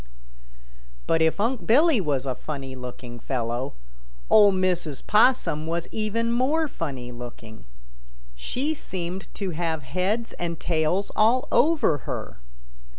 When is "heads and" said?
9.83-10.59